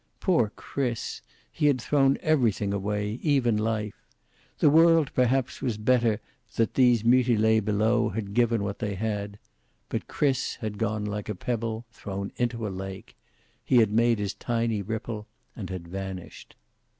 [0.19, 1.21] Poor Chris!
[1.51, 4.07] He had thrown everything away, even life.
[4.57, 6.19] The world perhaps was better
[6.55, 9.37] that these mutilees below had given what they had.
[9.89, 13.15] But Chris had gone like a pebble thrown into a lake.
[13.63, 16.55] He had made his tiny ripple and had vanished.